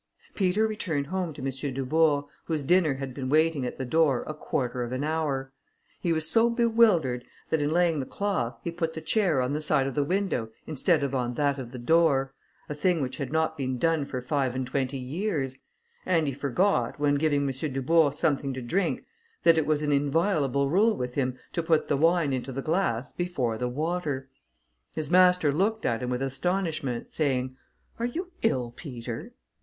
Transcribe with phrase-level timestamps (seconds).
[0.33, 1.73] Peter returned home to M.
[1.75, 5.51] Dubourg, whose dinner had been waiting at the door a quarter of an hour.
[5.99, 9.61] He was so bewildered, that in laying the cloth, he put the chair on the
[9.61, 12.33] side of the window instead of on that of the door,
[12.67, 15.59] a thing which had not been done for five and twenty years;
[16.03, 17.49] and he forgot, when giving M.
[17.71, 19.05] Dubourg something to drink,
[19.43, 23.13] that it was an inviolable rule with him to put the wine into the glass
[23.13, 24.29] before the water.
[24.95, 27.55] His master looked at him with astonishment, saying,
[27.99, 29.33] "Are you ill, Peter?"